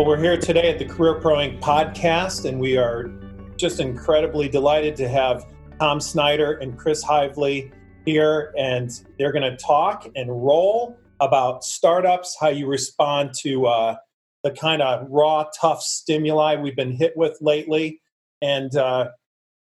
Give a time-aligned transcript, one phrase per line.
[0.00, 1.60] Well, we're here today at the Career Pro Inc.
[1.60, 3.12] podcast, and we are
[3.58, 5.44] just incredibly delighted to have
[5.78, 7.70] Tom Snyder and Chris Heivly
[8.06, 13.96] here, and they're going to talk and roll about startups, how you respond to uh,
[14.42, 18.00] the kind of raw, tough stimuli we've been hit with lately.
[18.40, 19.10] And uh,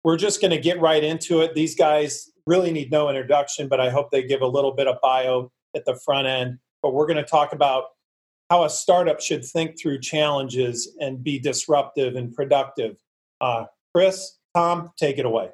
[0.02, 1.54] we're just going to get right into it.
[1.54, 4.96] These guys really need no introduction, but I hope they give a little bit of
[5.02, 6.58] bio at the front end.
[6.80, 7.84] But we're going to talk about
[8.52, 12.98] how a startup should think through challenges and be disruptive and productive.
[13.40, 15.48] Uh, Chris, Tom, take it away.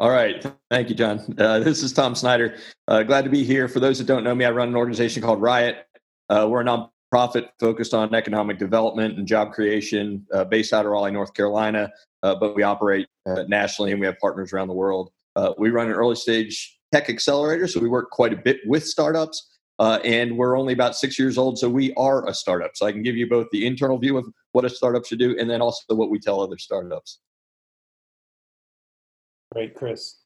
[0.00, 0.44] All right.
[0.72, 1.20] Thank you, John.
[1.38, 2.56] Uh, this is Tom Snyder.
[2.88, 3.68] Uh, glad to be here.
[3.68, 5.86] For those that don't know me, I run an organization called Riot.
[6.28, 10.90] Uh, we're a nonprofit focused on economic development and job creation uh, based out of
[10.90, 11.92] Raleigh, North Carolina,
[12.24, 13.06] uh, but we operate
[13.46, 15.12] nationally and we have partners around the world.
[15.58, 19.51] we run an early stage tech accelerator, so we work quite a bit with startups.
[19.78, 22.72] And we're only about six years old, so we are a startup.
[22.74, 25.36] So I can give you both the internal view of what a startup should do
[25.38, 27.20] and then also what we tell other startups.
[29.52, 30.16] Great, Chris.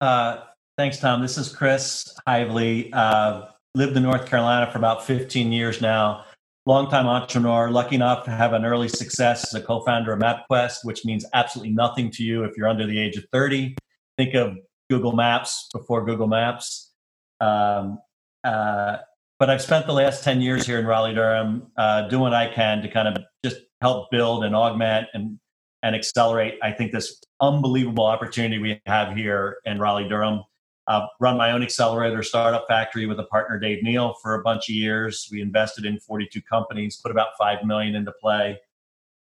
[0.00, 0.38] Uh,
[0.76, 1.22] thanks, Tom.
[1.22, 2.90] This is Chris Heivly.
[2.92, 6.24] Uh, lived in North Carolina for about 15 years now.
[6.66, 11.04] Longtime entrepreneur, lucky enough to have an early success as a co-founder of MapQuest, which
[11.04, 13.76] means absolutely nothing to you if you're under the age of 30.
[14.16, 14.56] Think of
[14.88, 16.92] Google Maps before Google Maps.
[17.40, 17.98] Um,
[18.44, 18.98] uh,
[19.38, 22.52] but I've spent the last 10 years here in Raleigh, Durham, uh, doing what I
[22.52, 25.38] can to kind of just help build and augment and
[25.82, 30.42] and accelerate, I think, this unbelievable opportunity we have here in Raleigh, Durham.
[30.86, 34.70] I've run my own accelerator startup factory with a partner, Dave Neal, for a bunch
[34.70, 35.28] of years.
[35.30, 38.58] We invested in 42 companies, put about 5 million into play.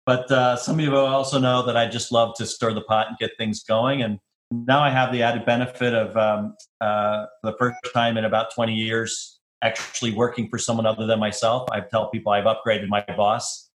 [0.06, 3.08] But uh, some of you also know that I just love to stir the pot
[3.10, 4.02] and get things going.
[4.02, 4.20] And
[4.52, 8.74] now I have the added benefit of um, uh, the first time in about 20
[8.74, 11.68] years actually working for someone other than myself.
[11.72, 13.70] I tell people I've upgraded my boss.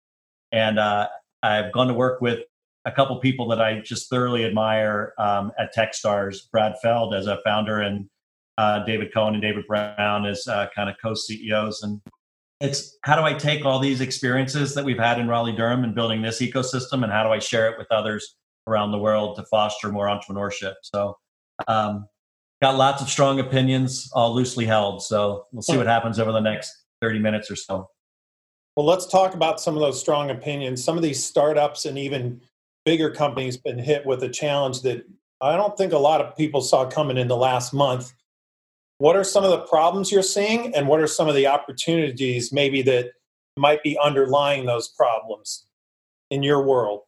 [0.51, 1.07] And uh,
[1.43, 2.39] I've gone to work with
[2.85, 7.39] a couple people that I just thoroughly admire um, at TechStars, Brad Feld as a
[7.43, 8.09] founder and
[8.57, 11.83] uh, David Cohen and David Brown as uh, kind of co-CEOs.
[11.83, 12.01] And
[12.61, 15.95] it's how do I take all these experiences that we've had in Raleigh Durham and
[15.95, 18.35] building this ecosystem, and how do I share it with others
[18.67, 20.75] around the world to foster more entrepreneurship?
[20.83, 21.17] So,
[21.67, 22.07] um,
[22.61, 25.01] got lots of strong opinions, all loosely held.
[25.01, 26.71] So we'll see what happens over the next
[27.01, 27.89] 30 minutes or so.
[28.75, 30.83] Well, let's talk about some of those strong opinions.
[30.83, 32.41] Some of these startups and even
[32.85, 35.05] bigger companies been hit with a challenge that
[35.41, 38.13] I don't think a lot of people saw coming in the last month.
[38.97, 42.51] What are some of the problems you're seeing, and what are some of the opportunities
[42.51, 43.11] maybe that
[43.55, 45.65] might be underlying those problems
[46.29, 47.01] in your world?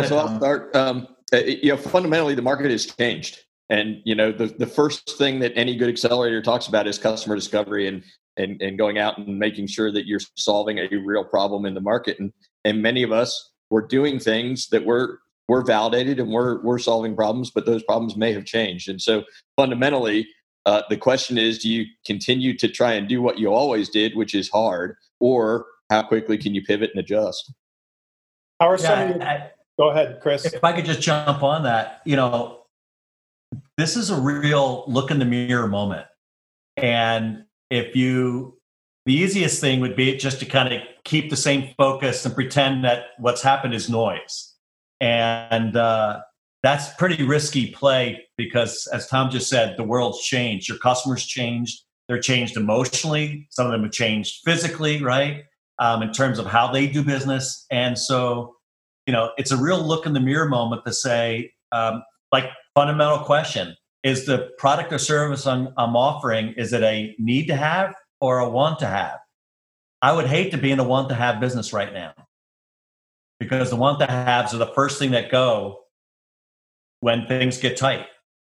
[0.00, 0.04] Cool.
[0.04, 0.74] So I'll start.
[0.76, 5.16] Um, uh, you know, fundamentally, the market has changed, and you know, the the first
[5.16, 8.02] thing that any good accelerator talks about is customer discovery, and
[8.36, 11.80] and, and going out and making sure that you're solving a real problem in the
[11.80, 12.18] market.
[12.18, 12.32] And,
[12.64, 17.16] and many of us were doing things that were were validated and we're, we're solving
[17.16, 18.88] problems, but those problems may have changed.
[18.88, 19.24] And so
[19.56, 20.28] fundamentally,
[20.64, 24.16] uh, the question is do you continue to try and do what you always did,
[24.16, 27.52] which is hard, or how quickly can you pivot and adjust?
[28.60, 30.44] How are some yeah, I, go ahead, Chris.
[30.44, 32.62] If I could just jump on that, you know,
[33.76, 36.06] this is a real look in the mirror moment.
[36.76, 38.58] And if you
[39.04, 42.84] the easiest thing would be just to kind of keep the same focus and pretend
[42.84, 44.54] that what's happened is noise.
[45.00, 46.20] And uh,
[46.62, 50.68] that's pretty risky play because as tom just said the world's changed.
[50.68, 51.82] Your customers changed.
[52.08, 53.48] They're changed emotionally.
[53.50, 55.44] Some of them have changed physically right?
[55.78, 57.66] Um, in terms of how they do business.
[57.70, 58.54] And so
[59.06, 63.18] you know it's a real look in the mirror moment to say um, like fundamental
[63.18, 67.94] question is the product or service I'm, I'm offering is it a need to have
[68.20, 69.18] or a want to have?
[70.00, 72.12] I would hate to be in a want to have business right now.
[73.38, 75.80] Because the want to haves are the first thing that go
[77.00, 78.06] when things get tight.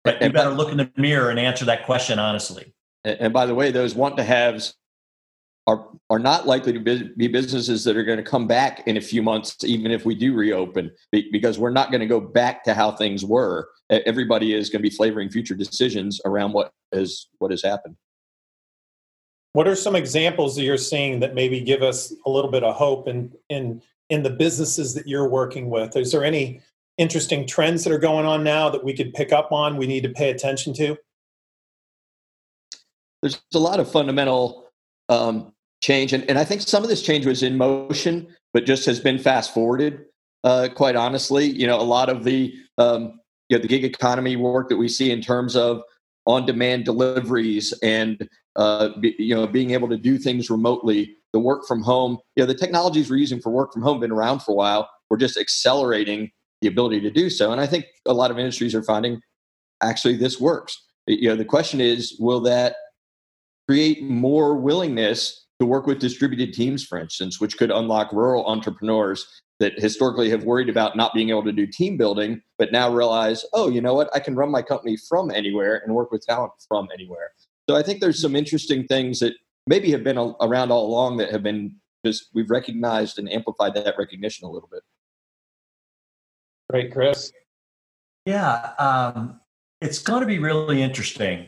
[0.03, 2.73] But you better look in the mirror and answer that question honestly.
[3.03, 4.75] And by the way those want to haves
[5.69, 6.79] are are not likely to
[7.15, 10.15] be businesses that are going to come back in a few months even if we
[10.15, 13.69] do reopen because we're not going to go back to how things were.
[13.91, 17.95] Everybody is going to be flavoring future decisions around what is what has happened.
[19.53, 22.75] What are some examples that you're seeing that maybe give us a little bit of
[22.75, 25.95] hope in in in the businesses that you're working with?
[25.95, 26.61] Is there any
[26.97, 30.01] interesting trends that are going on now that we could pick up on we need
[30.01, 30.97] to pay attention to?
[33.21, 34.69] There's a lot of fundamental
[35.09, 36.13] um, change.
[36.13, 39.17] And, and I think some of this change was in motion, but just has been
[39.17, 40.05] fast forwarded.
[40.43, 44.35] Uh, quite honestly, you know, a lot of the um, you know the gig economy
[44.35, 45.81] work that we see in terms of
[46.25, 51.15] on-demand deliveries and uh, be, you know being able to do things remotely.
[51.33, 54.11] The work from home, you know, the technologies we're using for work from home been
[54.11, 54.89] around for a while.
[55.09, 56.31] We're just accelerating
[56.61, 59.21] the ability to do so, and I think a lot of industries are finding
[59.83, 60.81] actually this works.
[61.05, 62.75] You know, the question is, will that
[63.67, 69.41] create more willingness to work with distributed teams, for instance, which could unlock rural entrepreneurs
[69.59, 73.43] that historically have worried about not being able to do team building, but now realize,
[73.53, 74.09] oh, you know what?
[74.15, 77.31] I can run my company from anywhere and work with talent from anywhere.
[77.69, 79.33] So I think there's some interesting things that
[79.67, 81.75] maybe have been around all along that have been
[82.05, 84.81] just we've recognized and amplified that recognition a little bit.
[86.69, 87.33] Great, Chris.
[88.25, 89.41] Yeah, um,
[89.81, 91.47] it's going to be really interesting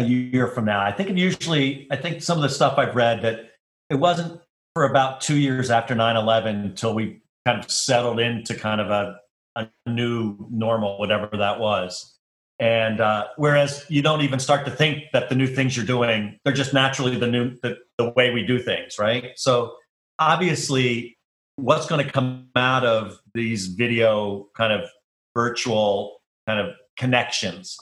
[0.00, 0.80] a year from now.
[0.80, 3.50] I think it usually, I think some of the stuff I've read that
[3.90, 4.40] it wasn't
[4.74, 8.90] for about two years after 9 11 until we kind of settled into kind of
[8.90, 9.16] a,
[9.56, 12.18] a new normal, whatever that was.
[12.60, 16.38] And uh, whereas you don't even start to think that the new things you're doing,
[16.44, 19.32] they're just naturally the new, the, the way we do things, right?
[19.36, 19.74] So
[20.18, 21.18] obviously,
[21.56, 24.88] what's going to come out of these video kind of
[25.36, 27.76] virtual kind of connections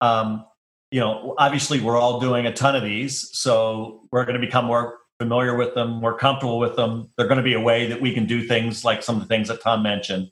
[0.00, 0.44] um,
[0.90, 4.66] you know, obviously we're all doing a ton of these, so we're going to become
[4.66, 7.10] more familiar with them, more comfortable with them.
[7.16, 9.28] They're going to be a way that we can do things like some of the
[9.28, 10.30] things that Tom mentioned.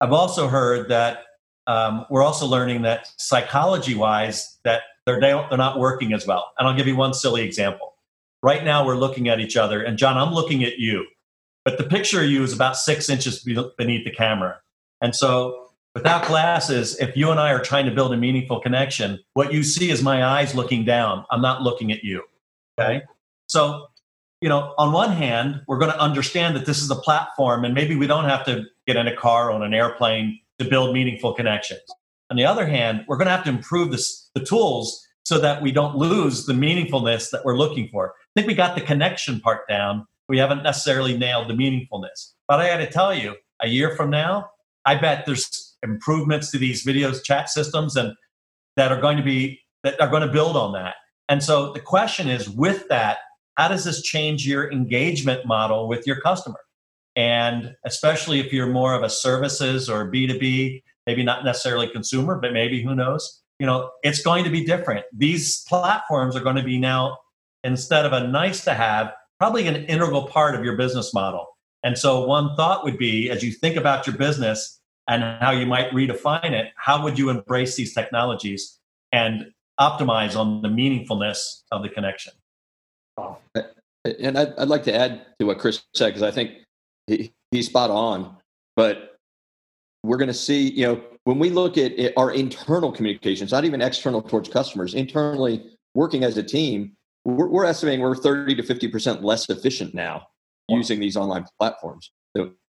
[0.00, 1.24] I've also heard that
[1.66, 6.52] um, we're also learning that psychology-wise that they're they're not working as well.
[6.58, 7.94] And I'll give you one silly example.
[8.42, 11.06] Right now we're looking at each other, and John, I'm looking at you,
[11.64, 14.60] but the picture of you is about six inches beneath the camera,
[15.00, 15.67] and so
[15.98, 19.64] Without glasses, if you and I are trying to build a meaningful connection, what you
[19.64, 21.24] see is my eyes looking down.
[21.32, 22.22] I'm not looking at you.
[22.78, 23.02] Okay.
[23.48, 23.88] So,
[24.40, 27.74] you know, on one hand, we're going to understand that this is a platform and
[27.74, 30.94] maybe we don't have to get in a car or on an airplane to build
[30.94, 31.82] meaningful connections.
[32.30, 35.62] On the other hand, we're going to have to improve this, the tools so that
[35.62, 38.10] we don't lose the meaningfulness that we're looking for.
[38.10, 40.06] I think we got the connection part down.
[40.28, 42.34] We haven't necessarily nailed the meaningfulness.
[42.46, 44.50] But I got to tell you, a year from now,
[44.84, 48.12] I bet there's improvements to these videos chat systems and
[48.76, 50.94] that are going to be that are going to build on that.
[51.28, 53.18] And so the question is with that,
[53.56, 56.58] how does this change your engagement model with your customer?
[57.16, 62.52] And especially if you're more of a services or B2B, maybe not necessarily consumer, but
[62.52, 65.04] maybe who knows, you know, it's going to be different.
[65.12, 67.18] These platforms are going to be now,
[67.64, 71.46] instead of a nice to have, probably an integral part of your business model.
[71.82, 74.77] And so one thought would be as you think about your business,
[75.08, 78.78] and how you might redefine it, how would you embrace these technologies
[79.10, 79.50] and
[79.80, 82.34] optimize on the meaningfulness of the connection?
[84.04, 86.52] And I'd, I'd like to add to what Chris said because I think
[87.06, 88.36] he, he's spot on.
[88.76, 89.16] But
[90.04, 93.64] we're going to see, you know, when we look at it, our internal communications, not
[93.64, 95.64] even external towards customers, internally
[95.94, 96.92] working as a team,
[97.24, 100.26] we're, we're estimating we're 30 to 50% less efficient now
[100.68, 100.76] wow.
[100.76, 102.10] using these online platforms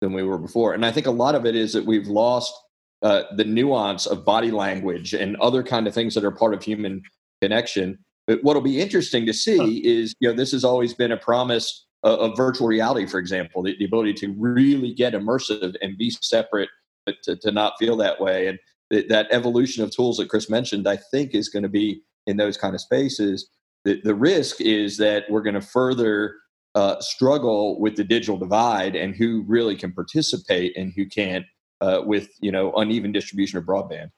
[0.01, 0.73] than we were before.
[0.73, 2.53] And I think a lot of it is that we've lost
[3.01, 6.63] uh, the nuance of body language and other kind of things that are part of
[6.63, 7.01] human
[7.41, 7.97] connection.
[8.27, 11.87] But what'll be interesting to see is, you know, this has always been a promise
[12.03, 16.09] of, of virtual reality, for example, the, the, ability to really get immersive and be
[16.09, 16.69] separate,
[17.05, 18.47] but to, to not feel that way.
[18.47, 18.59] And
[18.91, 22.37] th- that evolution of tools that Chris mentioned, I think, is going to be in
[22.37, 23.49] those kind of spaces.
[23.85, 26.35] The, the risk is that we're going to further
[26.75, 31.45] uh, struggle with the digital divide and who really can participate and who can't
[31.81, 34.09] uh, with you know uneven distribution of broadband.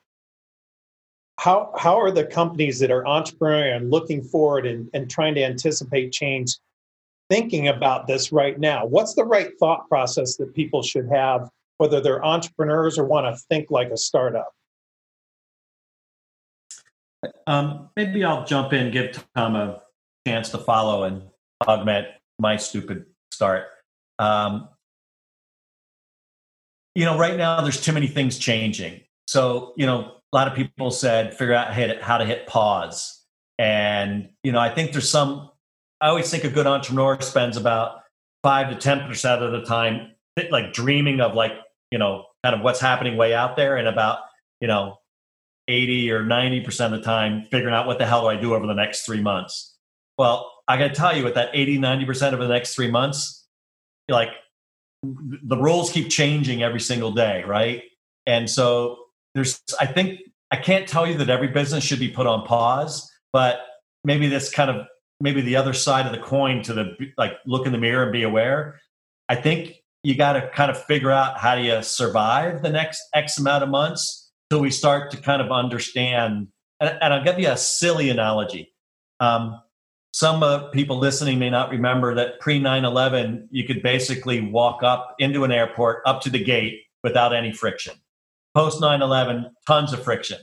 [1.39, 5.43] How how are the companies that are entrepreneurial and looking forward and, and trying to
[5.43, 6.57] anticipate change
[7.29, 8.85] thinking about this right now?
[8.85, 13.41] What's the right thought process that people should have, whether they're entrepreneurs or want to
[13.49, 14.53] think like a startup?
[17.47, 19.81] Um, maybe I'll jump in, give Tom a
[20.27, 21.23] chance to follow and
[21.65, 22.07] augment
[22.43, 23.67] my stupid start.
[24.19, 24.69] Um,
[26.93, 29.01] you know, right now there's too many things changing.
[29.27, 33.23] So, you know, a lot of people said figure out how to hit pause.
[33.57, 35.49] And, you know, I think there's some,
[36.01, 38.01] I always think a good entrepreneur spends about
[38.43, 40.11] five to 10% of the time
[40.51, 41.53] like dreaming of like,
[41.91, 44.19] you know, kind of what's happening way out there and about,
[44.59, 44.97] you know,
[45.67, 48.67] 80 or 90% of the time figuring out what the hell do I do over
[48.67, 49.77] the next three months.
[50.17, 53.45] Well, I got to tell you, with that 80, 90% of the next three months,
[54.09, 54.29] like
[55.03, 57.83] the rules keep changing every single day, right?
[58.25, 58.99] And so
[59.35, 63.09] there's, I think, I can't tell you that every business should be put on pause,
[63.33, 63.59] but
[64.03, 64.85] maybe this kind of,
[65.19, 68.11] maybe the other side of the coin to the, like, look in the mirror and
[68.11, 68.79] be aware.
[69.27, 73.01] I think you got to kind of figure out how do you survive the next
[73.13, 76.47] X amount of months till we start to kind of understand
[76.83, 78.73] and, and I'll give you a silly analogy.
[79.19, 79.61] Um,
[80.13, 84.83] some uh, people listening may not remember that pre 9 11, you could basically walk
[84.83, 87.95] up into an airport, up to the gate without any friction.
[88.53, 90.37] Post 9 11, tons of friction.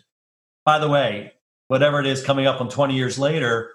[0.65, 1.33] By the way,
[1.69, 3.71] whatever it is coming up on 20 years later,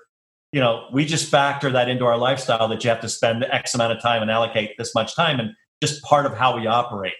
[0.51, 3.73] you know, we just factor that into our lifestyle that you have to spend X
[3.73, 7.13] amount of time and allocate this much time and just part of how we operate.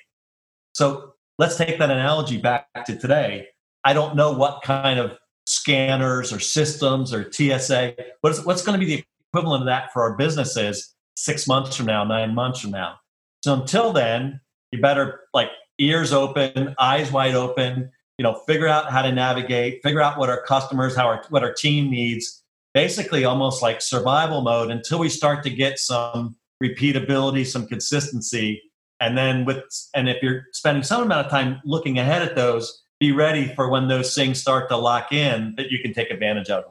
[0.74, 3.48] So let's take that analogy back to today.
[3.86, 8.86] I don't know what kind of scanners or systems or TSA, what's, what's going to
[8.86, 12.72] be the equivalent of that for our businesses six months from now, nine months from
[12.72, 12.96] now.
[13.44, 15.50] So until then, you better like
[15.80, 20.30] ears open, eyes wide open, you know, figure out how to navigate, figure out what
[20.30, 25.10] our customers, how our, what our team needs, basically almost like survival mode until we
[25.10, 28.62] start to get some repeatability, some consistency.
[29.00, 32.84] And then with, and if you're spending some amount of time looking ahead at those,
[33.06, 36.50] be ready for when those things start to lock in that you can take advantage
[36.50, 36.64] of.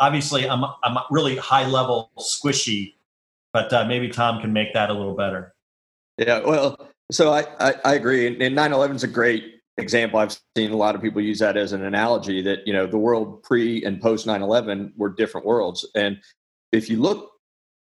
[0.00, 2.94] Obviously, I'm, I'm really high level squishy,
[3.52, 5.54] but uh, maybe Tom can make that a little better.
[6.18, 8.26] Yeah, well, so I, I, I agree.
[8.44, 9.44] And 9 11 is a great
[9.78, 10.18] example.
[10.18, 12.98] I've seen a lot of people use that as an analogy that, you know, the
[12.98, 15.88] world pre and post 9 11 were different worlds.
[15.94, 16.18] And
[16.72, 17.30] if you look,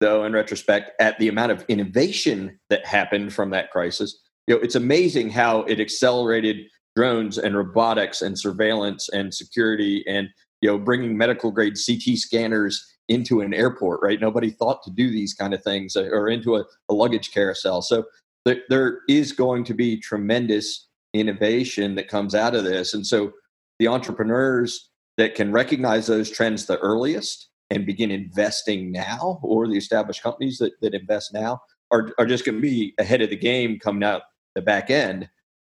[0.00, 4.60] though, in retrospect, at the amount of innovation that happened from that crisis, you know,
[4.60, 6.66] it's amazing how it accelerated
[6.96, 10.28] drones and robotics and surveillance and security and
[10.60, 14.00] you know bringing medical grade CT scanners into an airport.
[14.02, 14.20] Right?
[14.20, 17.82] Nobody thought to do these kind of things uh, or into a, a luggage carousel.
[17.82, 18.04] So
[18.44, 23.32] there, there is going to be tremendous innovation that comes out of this, and so
[23.78, 29.76] the entrepreneurs that can recognize those trends the earliest and begin investing now, or the
[29.76, 33.36] established companies that, that invest now, are, are just going to be ahead of the
[33.36, 34.22] game coming out
[34.54, 35.28] the back end.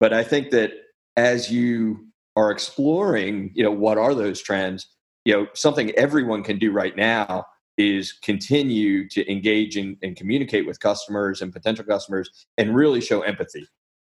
[0.00, 0.72] But I think that
[1.16, 4.86] as you are exploring, you know, what are those trends?
[5.24, 7.44] You know, something everyone can do right now
[7.78, 13.22] is continue to engage and, and communicate with customers and potential customers and really show
[13.22, 13.66] empathy.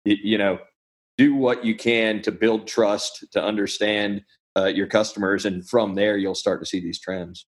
[0.05, 0.59] You, you know,
[1.17, 4.21] do what you can to build trust, to understand
[4.55, 7.45] uh, your customers, and from there you'll start to see these trends.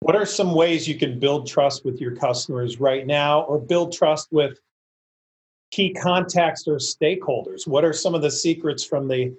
[0.00, 3.92] What are some ways you can build trust with your customers right now, or build
[3.92, 4.58] trust with
[5.74, 7.66] key contacts or stakeholders?
[7.66, 9.36] What are some of the secrets from the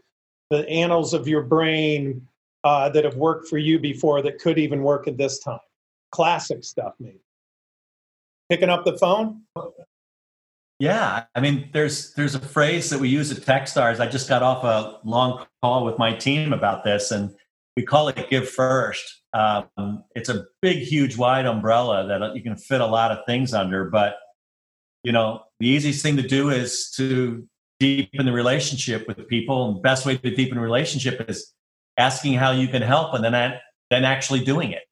[0.51, 2.27] the annals of your brain
[2.63, 5.59] uh, that have worked for you before that could even work at this time?
[6.11, 7.21] Classic stuff, maybe.
[8.49, 9.41] Picking up the phone.
[10.77, 14.01] Yeah, I mean, there's there's a phrase that we use at TechStars.
[14.01, 17.33] I just got off a long call with my team about this, and
[17.77, 22.57] we call it "Give First." Um, it's a big, huge, wide umbrella that you can
[22.57, 24.17] fit a lot of things under, but
[25.03, 27.47] you know, the easiest thing to do is to
[27.79, 29.67] deepen the relationship with people.
[29.67, 31.53] And the best way to deepen a relationship is
[31.97, 33.53] asking how you can help and then,
[33.89, 34.83] then actually doing it.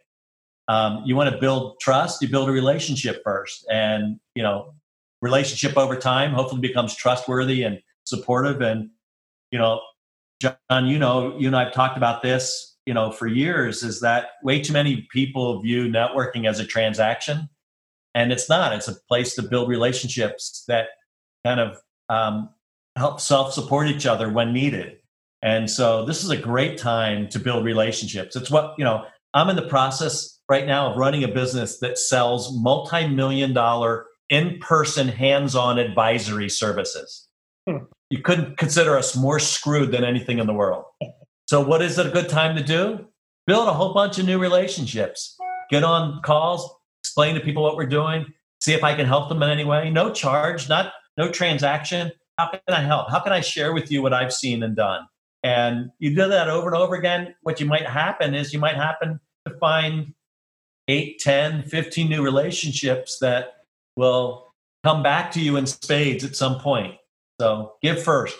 [0.67, 3.65] Um, you want to build trust, you build a relationship first.
[3.69, 4.73] And, you know,
[5.21, 8.61] relationship over time hopefully becomes trustworthy and supportive.
[8.61, 8.89] And,
[9.51, 9.81] you know,
[10.41, 13.99] John, you know, you and I have talked about this, you know, for years is
[14.01, 17.49] that way too many people view networking as a transaction
[18.15, 18.73] and it's not.
[18.73, 20.87] It's a place to build relationships that
[21.45, 21.77] kind of
[22.09, 22.49] um,
[22.95, 24.97] help self-support each other when needed.
[25.41, 28.35] And so this is a great time to build relationships.
[28.35, 31.97] It's what you know i'm in the process right now of running a business that
[31.97, 37.27] sells multi-million dollar in-person hands-on advisory services.
[37.67, 37.85] Hmm.
[38.09, 40.83] you couldn't consider us more screwed than anything in the world.
[41.47, 43.07] So what is it a good time to do?
[43.47, 45.37] Build a whole bunch of new relationships.
[45.69, 48.25] Get on calls explain to people what we're doing,
[48.61, 49.89] see if I can help them in any way.
[49.89, 52.11] No charge, not no transaction.
[52.37, 53.11] How can I help?
[53.11, 55.05] How can I share with you what I've seen and done?
[55.43, 57.35] And you do that over and over again.
[57.41, 60.13] What you might happen is you might happen to find
[60.87, 63.65] 8, 10, 15 new relationships that
[63.97, 64.53] will
[64.85, 66.95] come back to you in spades at some point.
[67.39, 68.37] So give first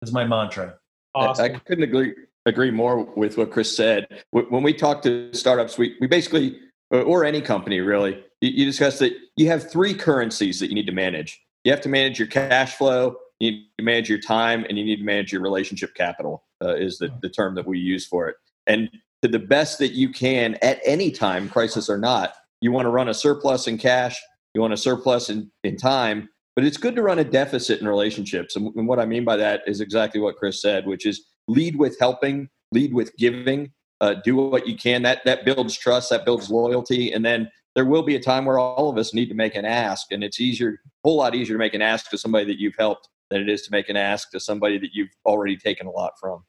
[0.00, 0.78] is my mantra.
[1.14, 1.44] Awesome.
[1.44, 2.14] I, I couldn't agree
[2.46, 4.24] agree more with what Chris said.
[4.30, 6.58] When we talk to startups, we, we basically
[6.90, 10.92] or any company really, you discuss that you have three currencies that you need to
[10.92, 11.40] manage.
[11.64, 14.84] You have to manage your cash flow, you need to manage your time, and you
[14.84, 18.28] need to manage your relationship capital, uh, is the, the term that we use for
[18.28, 18.36] it.
[18.66, 18.88] And
[19.22, 22.90] to the best that you can at any time, crisis or not, you want to
[22.90, 24.20] run a surplus in cash,
[24.54, 27.88] you want a surplus in, in time, but it's good to run a deficit in
[27.88, 28.56] relationships.
[28.56, 31.76] And, and what I mean by that is exactly what Chris said, which is lead
[31.76, 35.02] with helping, lead with giving, uh, do what you can.
[35.02, 38.58] That that builds trust, that builds loyalty, and then there will be a time where
[38.58, 41.54] all of us need to make an ask, and it's easier, a whole lot easier
[41.54, 43.96] to make an ask to somebody that you've helped than it is to make an
[43.96, 46.44] ask to somebody that you've already taken a lot from.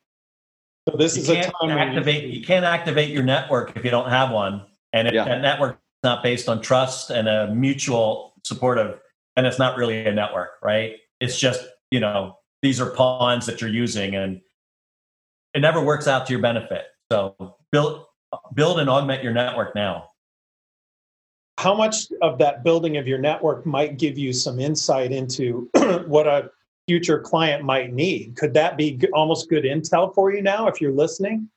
[0.88, 2.24] So this you is a time activate.
[2.24, 5.25] You, you, can't activate your network if you don't have one, and if yeah.
[5.25, 8.98] that network is not based on trust and a mutual supportive,
[9.36, 10.94] then it's not really a network, right?
[11.20, 14.39] It's just you know these are pawns that you're using, and
[15.54, 16.86] it never works out to your benefit.
[17.12, 18.06] So build
[18.54, 20.10] build and augment your network now.
[21.58, 25.70] How much of that building of your network might give you some insight into
[26.06, 26.52] what a
[26.88, 28.36] future client might need.
[28.36, 31.50] Could that be almost good intel for you now if you're listening?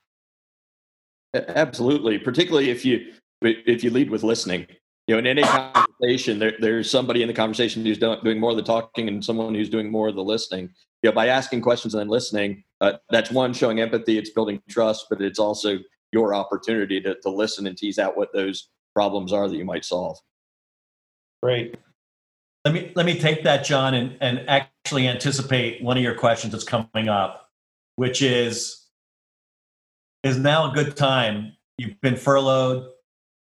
[1.35, 4.67] Absolutely, particularly if you if you lead with listening.
[5.07, 8.57] You know, in any conversation, there, there's somebody in the conversation who's doing more of
[8.57, 10.71] the talking and someone who's doing more of the listening.
[11.03, 14.19] You know, by asking questions and then listening, uh, that's one showing empathy.
[14.19, 15.79] It's building trust, but it's also
[16.13, 19.85] your opportunity to, to listen and tease out what those problems are that you might
[19.85, 20.19] solve.
[21.43, 21.77] Great.
[22.65, 26.53] Let me let me take that, John, and, and actually anticipate one of your questions
[26.53, 27.49] that's coming up,
[27.97, 28.87] which is
[30.23, 31.57] is now a good time?
[31.79, 32.91] You've been furloughed,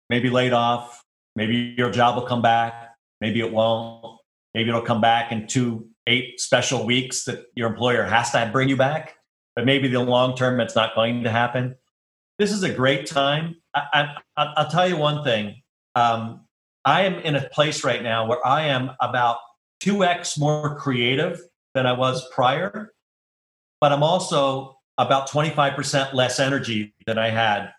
[0.10, 1.04] maybe laid off,
[1.36, 4.20] maybe your job will come back, maybe it won't,
[4.54, 8.70] maybe it'll come back in two eight special weeks that your employer has to bring
[8.70, 9.16] you back,
[9.56, 11.76] but maybe the long term it's not going to happen.
[12.38, 13.56] This is a great time.
[13.76, 15.62] I, will tell you one thing.
[15.96, 16.46] Um,
[16.86, 19.38] I am in a place right now where I am about
[19.84, 21.42] 2x more creative
[21.74, 22.94] than I was prior,
[23.82, 27.72] but I'm also about 25% less energy than I had.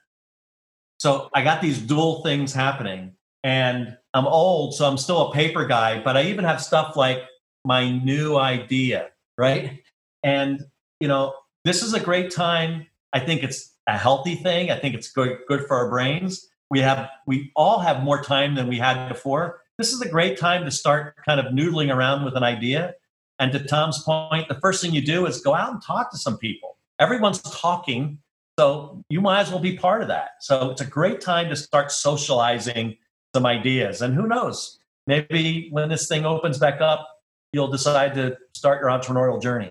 [0.99, 3.13] So I got these dual things happening.
[3.43, 7.23] And I'm old, so I'm still a paper guy, but I even have stuff like
[7.65, 9.09] my new idea,
[9.39, 9.81] right?
[10.23, 10.63] And,
[10.99, 12.87] you know, this is a great time.
[13.13, 14.71] I think it's a healthy thing.
[14.71, 16.49] I think it's good, good for our brains.
[16.71, 19.61] We have we all have more time than we had before.
[19.77, 22.95] This is a great time to start kind of noodling around with an idea.
[23.39, 26.19] And to tom's point the first thing you do is go out and talk to
[26.19, 26.77] some people.
[26.99, 28.19] Everyone's talking
[28.59, 30.31] so you might as well be part of that.
[30.41, 32.99] So it's a great time to start socializing
[33.35, 34.03] some ideas.
[34.03, 34.79] And who knows?
[35.07, 37.09] Maybe when this thing opens back up
[37.53, 39.71] you'll decide to start your entrepreneurial journey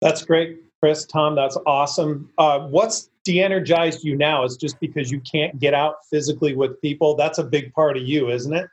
[0.00, 2.30] that's great chris tom that's awesome.
[2.38, 4.44] Uh, what's de-energized you now?
[4.44, 7.14] Is just because you can't get out physically with people?
[7.14, 8.66] That's a big part of you isn't it?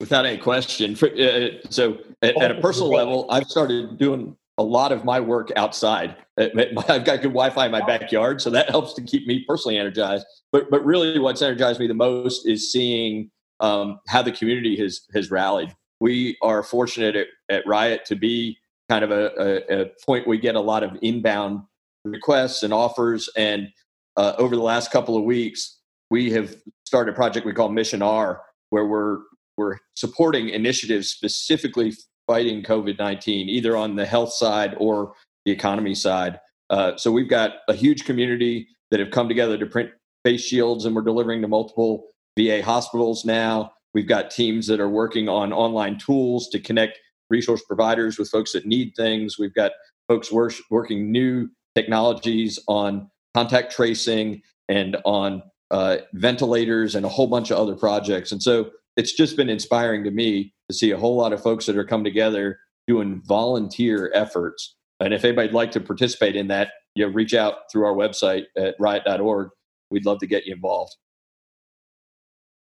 [0.00, 0.96] Without any question.
[0.96, 5.50] Uh, so at, at, a personal level i've started doing a lot of my work
[5.56, 6.16] outside.
[6.38, 6.48] Uh,
[6.88, 10.26] i've got good wi-fi in my backyard so that helps to keep me personally energized.
[10.52, 13.30] But but really what's energized me the most is seeing
[13.60, 15.74] um, how the community has has rallied.
[16.00, 20.38] We are fortunate at, at riot to be kind of a, a, a point we
[20.38, 21.62] get a lot of inbound
[22.04, 23.28] requests and offers.
[23.36, 23.68] And
[24.16, 25.78] uh, over the last couple of weeks,
[26.10, 29.18] we have started a project we call Mission R, where we're
[29.56, 31.94] we're supporting initiatives specifically
[32.26, 36.40] fighting COVID nineteen, either on the health side or the economy side.
[36.70, 39.90] Uh, so we've got a huge community that have come together to print
[40.24, 42.06] face shields, and we're delivering to multiple
[42.38, 43.72] VA hospitals now.
[43.92, 46.98] We've got teams that are working on online tools to connect
[47.34, 49.38] resource providers with folks that need things.
[49.38, 49.72] We've got
[50.08, 50.32] folks
[50.70, 57.58] working new technologies on contact tracing and on uh, ventilators and a whole bunch of
[57.58, 58.30] other projects.
[58.30, 61.66] And so it's just been inspiring to me to see a whole lot of folks
[61.66, 64.76] that are come together doing volunteer efforts.
[65.00, 68.44] And if anybody'd like to participate in that, you know, reach out through our website
[68.56, 69.48] at riot.org.
[69.90, 70.94] We'd love to get you involved.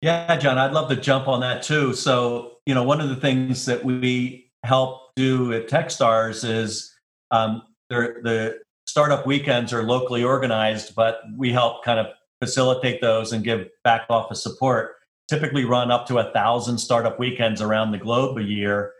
[0.02, 1.94] Yeah, John, I'd love to jump on that too.
[1.94, 6.94] So, you know, one of the things that we help do at Techstars is
[7.30, 12.06] um, the startup weekends are locally organized, but we help kind of
[12.42, 14.96] facilitate those and give back office support.
[15.28, 18.92] Typically, run up to a thousand startup weekends around the globe a year.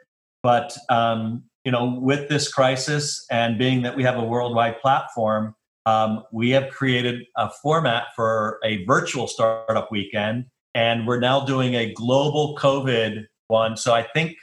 [0.42, 5.55] But um, you know, with this crisis and being that we have a worldwide platform,
[5.87, 11.75] um, we have created a format for a virtual startup weekend, and we're now doing
[11.75, 13.77] a global COVID one.
[13.77, 14.37] So I think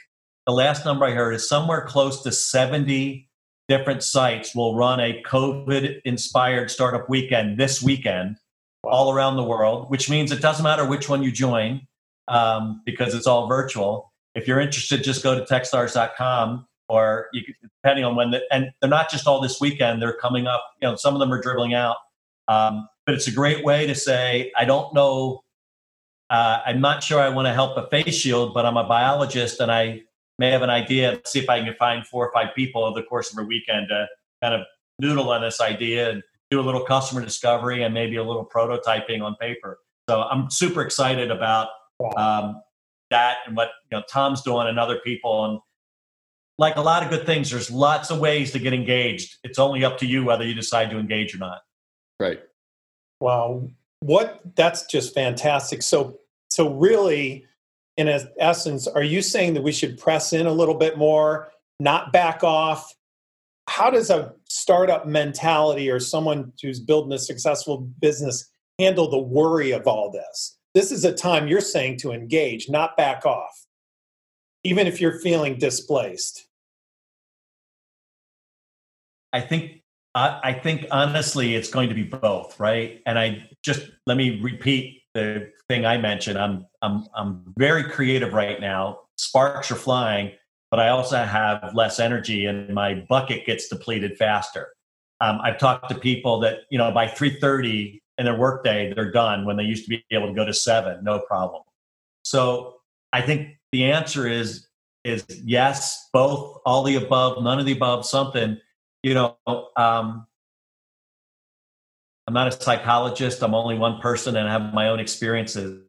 [0.48, 3.28] the last number I heard is somewhere close to 70
[3.68, 8.38] different sites will run a COVID inspired startup weekend this weekend
[8.82, 11.86] all around the world, which means it doesn't matter which one you join
[12.28, 14.10] um, because it's all virtual.
[14.34, 17.42] If you're interested, just go to techstars.com or you,
[17.82, 20.88] depending on when, the, and they're not just all this weekend, they're coming up, you
[20.88, 21.96] know, some of them are dribbling out.
[22.48, 25.44] Um, but it's a great way to say, I don't know,
[26.30, 29.60] uh, I'm not sure I want to help a face shield, but I'm a biologist
[29.60, 30.04] and I
[30.38, 33.06] may have an idea, see if I can find four or five people over the
[33.06, 34.06] course of a weekend to
[34.42, 34.62] kind of
[34.98, 39.22] noodle on this idea and do a little customer discovery and maybe a little prototyping
[39.22, 39.78] on paper.
[40.08, 41.68] So I'm super excited about
[42.16, 42.62] um,
[43.10, 45.44] that and what you know Tom's doing and other people.
[45.44, 45.60] And
[46.56, 49.36] like a lot of good things, there's lots of ways to get engaged.
[49.44, 51.60] It's only up to you whether you decide to engage or not.
[52.18, 52.40] Right.
[53.20, 53.68] Wow.
[54.00, 55.82] What that's just fantastic.
[55.82, 56.20] So
[56.50, 57.46] so really
[57.98, 58.08] in
[58.38, 62.44] essence, are you saying that we should press in a little bit more, not back
[62.44, 62.94] off?
[63.68, 69.72] How does a startup mentality or someone who's building a successful business handle the worry
[69.72, 70.56] of all this?
[70.74, 73.66] This is a time you're saying to engage, not back off,
[74.62, 76.46] even if you're feeling displaced.
[79.32, 79.82] I think
[80.14, 83.02] I, think honestly it's going to be both, right?
[83.06, 86.38] And I just let me repeat the thing I mentioned.
[86.38, 89.00] I'm I'm I'm very creative right now.
[89.16, 90.32] Sparks are flying,
[90.70, 94.68] but I also have less energy, and my bucket gets depleted faster.
[95.20, 99.12] Um, I've talked to people that you know by three thirty in their workday they're
[99.12, 101.62] done when they used to be able to go to seven, no problem.
[102.22, 102.76] So
[103.12, 104.66] I think the answer is
[105.04, 108.58] is yes, both, all the above, none of the above, something.
[109.02, 109.36] You know,
[109.76, 110.26] um,
[112.28, 113.42] I'm not a psychologist.
[113.42, 115.82] I'm only one person and I have my own experiences.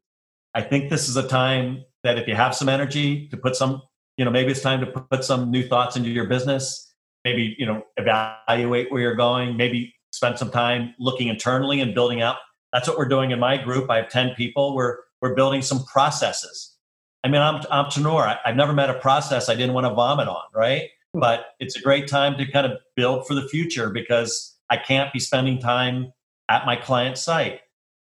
[0.55, 3.81] I think this is a time that if you have some energy to put some,
[4.15, 6.93] you know, maybe it's time to put some new thoughts into your business.
[7.25, 9.57] Maybe, you know, evaluate where you're going.
[9.57, 12.37] Maybe spend some time looking internally and building out.
[12.71, 13.89] That's what we're doing in my group.
[13.89, 14.77] I have 10 people.
[14.77, 16.73] We're, we're building some processes.
[17.21, 18.21] I mean, I'm, entrepreneur.
[18.21, 20.83] I, I've never met a process I didn't want to vomit on, right?
[21.13, 25.11] But it's a great time to kind of build for the future because I can't
[25.11, 26.13] be spending time
[26.49, 27.61] at my client site.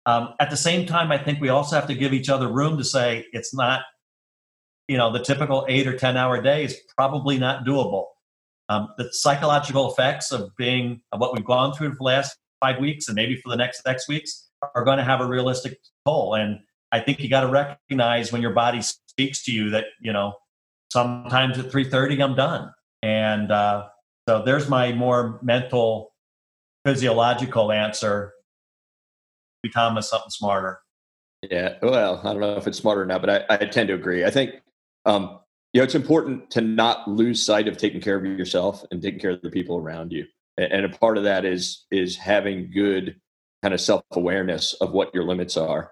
[0.04, 2.78] Um, at the same time, I think we also have to give each other room
[2.78, 3.82] to say it's not,
[4.86, 8.04] you know, the typical eight or 10 hour day is probably not doable.
[8.68, 12.78] Um, the psychological effects of being of what we've gone through for the last five
[12.78, 16.34] weeks and maybe for the next next weeks are going to have a realistic toll.
[16.34, 16.60] And
[16.92, 20.34] I think you got to recognize when your body speaks to you that, you know,
[20.92, 22.72] sometimes at 3.30 I'm done.
[23.02, 23.88] And uh,
[24.28, 26.12] so there's my more mental
[26.86, 28.32] physiological answer
[29.60, 30.78] become a something smarter.
[31.50, 34.24] Yeah, well, I don't know if it's smarter now, but I, I tend to agree.
[34.24, 34.52] I think
[35.04, 35.40] um,
[35.72, 39.18] you know it's important to not lose sight of taking care of yourself and taking
[39.18, 40.26] care of the people around you.
[40.56, 43.20] And, and a part of that is is having good
[43.62, 45.90] kind of self awareness of what your limits are.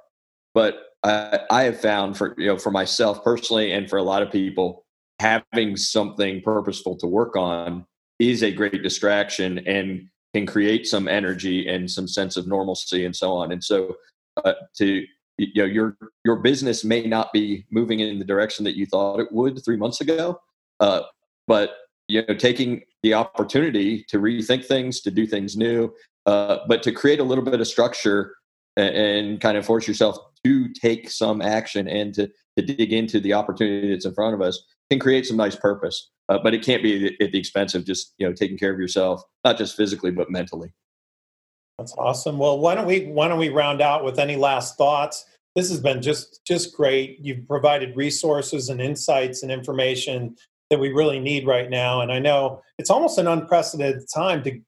[0.54, 4.22] But I, I have found for you know for myself personally and for a lot
[4.22, 4.84] of people,
[5.18, 7.84] having something purposeful to work on
[8.20, 13.14] is a great distraction and can create some energy and some sense of normalcy and
[13.14, 13.52] so on.
[13.52, 13.96] And so,
[14.44, 15.04] uh, to
[15.38, 19.20] you know, your your business may not be moving in the direction that you thought
[19.20, 20.40] it would three months ago,
[20.80, 21.02] uh,
[21.46, 21.76] but
[22.08, 25.92] you know, taking the opportunity to rethink things, to do things new,
[26.26, 28.34] uh, but to create a little bit of structure
[28.76, 33.20] and, and, kind of force yourself to take some action and to to dig into
[33.20, 36.64] the opportunity that's in front of us can create some nice purpose uh, but it
[36.64, 39.76] can't be at the expense of just you know taking care of yourself, not just
[39.76, 40.72] physically but mentally.
[41.78, 42.38] That's awesome.
[42.38, 45.24] Well, why don't we why don't we round out with any last thoughts?
[45.54, 47.18] This has been just just great.
[47.20, 50.36] You've provided resources and insights and information
[50.70, 52.00] that we really need right now.
[52.00, 54.58] And I know it's almost an unprecedented time to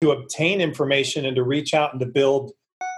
[0.00, 2.52] to obtain information and to reach out and to build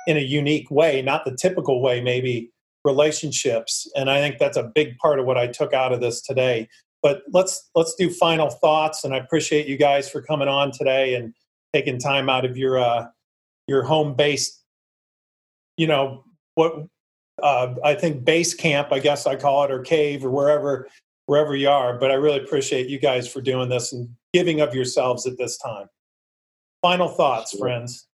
[0.07, 2.51] in a unique way, not the typical way, maybe
[2.85, 3.91] relationships.
[3.97, 6.69] And I think that's a big part of what I took out of this today.
[7.03, 11.15] But let's let's do final thoughts and i appreciate you guys for coming on today
[11.15, 11.35] and
[11.75, 13.05] taking time out of your uh
[13.69, 14.63] your home base
[15.77, 16.87] you know what
[17.43, 20.89] uh i think base camp i guess i call it or cave or wherever
[21.27, 21.99] wherever you are.
[21.99, 25.59] But i really appreciate you guys for doing this and giving of yourselves at this
[25.59, 25.89] time.
[26.81, 28.09] Final thoughts friends.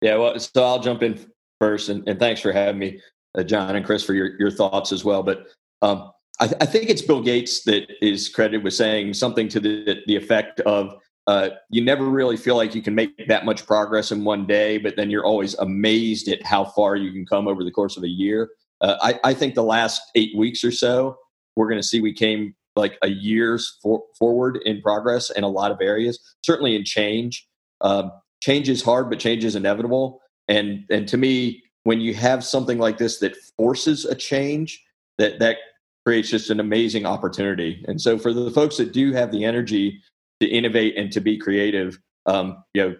[0.00, 1.26] Yeah well so i'll jump in
[1.60, 3.00] first and, and thanks for having me
[3.44, 5.46] john and chris for your, your thoughts as well but
[5.82, 9.58] um I, th- I, think it's Bill Gates that is credited with saying something to
[9.58, 10.94] the, the effect of
[11.28, 14.78] uh, you never really feel like you can make that much progress in one day,
[14.78, 18.02] but then you're always amazed at how far you can come over the course of
[18.02, 18.48] a year.
[18.80, 21.18] Uh, I, I, think the last eight weeks or so,
[21.54, 25.48] we're going to see we came like a year's for, forward in progress in a
[25.48, 27.46] lot of areas, certainly in change.
[27.82, 30.22] Um, change is hard, but change is inevitable.
[30.46, 34.84] And, and to me, when you have something like this that forces a change,
[35.18, 35.56] that, that
[36.04, 37.84] creates just an amazing opportunity.
[37.88, 40.02] And so for the folks that do have the energy
[40.40, 42.96] to innovate and to be creative, um, you know,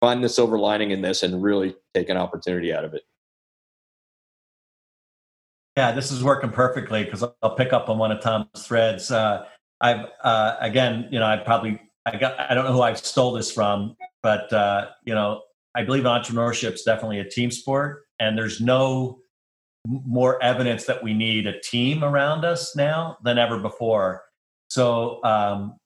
[0.00, 3.02] find the silver lining in this and really take an opportunity out of it.
[5.76, 9.10] Yeah, this is working perfectly because I'll pick up on one of Tom's threads.
[9.10, 9.44] Uh,
[9.80, 13.32] I've uh, again, you know, I probably I got I don't know who I stole
[13.32, 15.42] this from, but uh, you know,
[15.74, 19.20] I believe entrepreneurship is definitely a team sport, and there's no
[19.86, 24.22] more evidence that we need a team around us now than ever before.
[24.68, 25.76] So, um,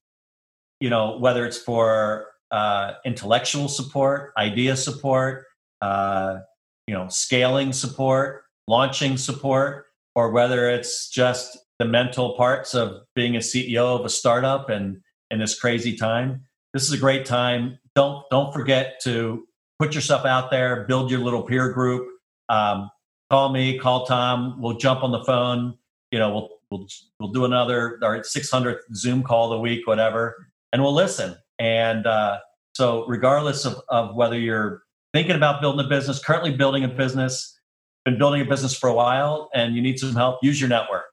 [0.80, 5.44] you know, whether it's for uh, intellectual support, idea support,
[5.82, 6.38] uh,
[6.86, 13.36] you know, scaling support, launching support, or whether it's just the mental parts of being
[13.36, 16.42] a CEO of a startup and in this crazy time.
[16.74, 17.78] This is a great time.
[17.94, 19.46] Don't don't forget to
[19.78, 22.09] put yourself out there, build your little peer group.
[22.50, 22.90] Um,
[23.30, 24.60] call me, call Tom.
[24.60, 25.78] We'll jump on the phone.
[26.10, 26.86] You know, we'll we'll
[27.18, 30.36] we'll do another our 600th Zoom call the week, whatever,
[30.72, 31.36] and we'll listen.
[31.58, 32.38] And uh,
[32.74, 34.82] so, regardless of, of whether you're
[35.12, 37.58] thinking about building a business, currently building a business,
[38.04, 41.04] been building a business for a while, and you need some help, use your network.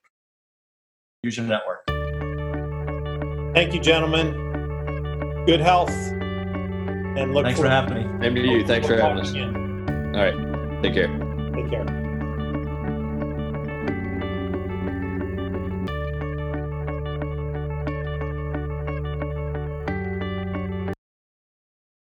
[1.24, 1.86] Use your network.
[3.54, 5.44] Thank you, gentlemen.
[5.46, 5.90] Good health.
[5.90, 8.24] And look Thanks for having me.
[8.24, 8.66] Same to you.
[8.66, 9.32] Thanks for having us.
[9.32, 9.56] Again.
[10.16, 10.84] All right.
[10.84, 11.27] Take care.
[11.58, 12.07] Take care.